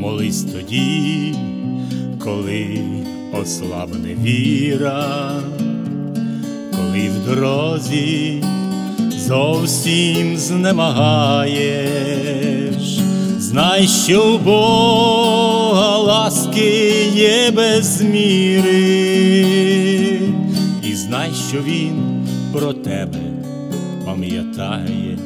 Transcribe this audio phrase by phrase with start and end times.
[0.00, 1.34] Молись тоді,
[2.24, 2.78] коли
[3.32, 5.32] ослабне віра,
[6.70, 8.44] коли в дорозі
[9.26, 11.60] зовсім знемагаєш,
[13.38, 19.10] знай, що у Бога ласки є без міри,
[20.82, 23.18] і знай, що Він про тебе
[24.06, 25.18] пам'ятає.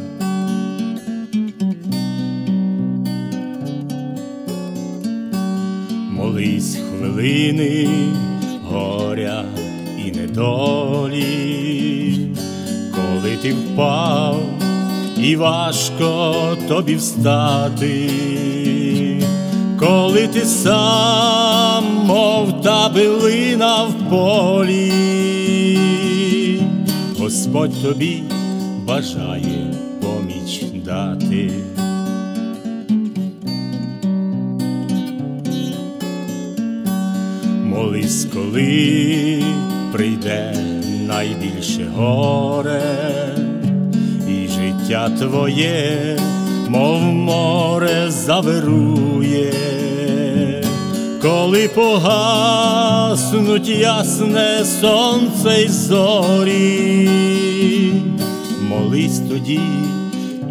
[6.16, 7.88] Молись хвилини
[8.70, 9.44] горя
[10.06, 11.38] і недолі,
[12.94, 14.40] коли ти впав
[15.18, 16.34] і важко
[16.68, 18.10] тобі встати,
[19.80, 25.80] коли ти сам, мов та билина в полі,
[27.18, 28.22] Господь тобі
[28.86, 31.50] бажає поміч дати.
[37.84, 39.44] Молись, коли
[39.92, 40.54] прийде
[41.06, 42.82] найбільше горе,
[44.28, 46.18] і життя твоє,
[46.68, 49.52] мов море завирує,
[51.22, 52.48] коли погаснуть
[53.68, 57.10] ясне сонце й зорі,
[58.68, 59.60] молись тоді,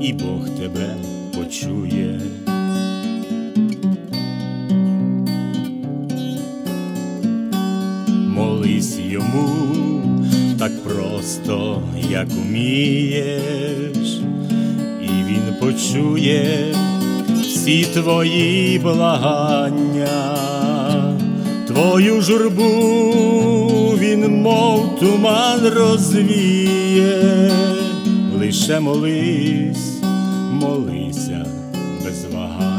[0.02, 0.96] і Бог тебе
[1.38, 2.13] почує.
[8.64, 9.50] Молись йому.
[10.60, 14.22] Так просто, як умієш,
[15.02, 16.76] і він почує
[17.42, 20.38] всі твої благання,
[21.68, 22.74] твою журбу
[24.00, 27.52] він, мов туман розвіє,
[28.40, 30.02] лише молись,
[30.52, 31.46] молися
[32.04, 32.73] без вагання.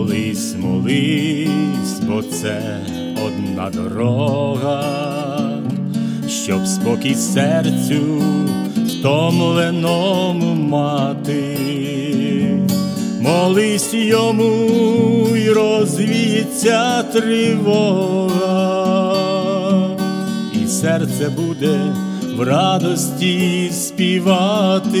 [0.00, 2.80] Молись, молись, бо це
[3.26, 4.84] одна дорога,
[6.28, 8.22] щоб спокій серцю
[8.86, 11.56] втомленому мати,
[13.20, 14.68] молись йому
[15.36, 18.40] й розвіється тривога,
[20.64, 21.94] і серце буде
[22.36, 25.00] в радості співати.